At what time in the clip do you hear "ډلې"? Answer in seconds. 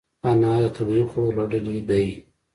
1.51-1.77